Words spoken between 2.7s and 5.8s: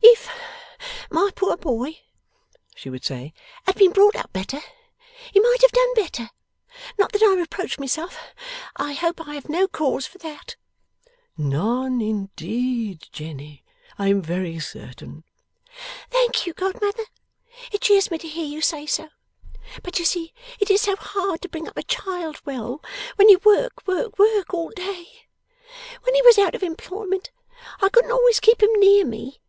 she would say, 'had been brought up better, he might have